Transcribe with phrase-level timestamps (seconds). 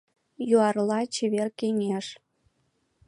[0.57, 2.07] Юарла чевер кеҥеж.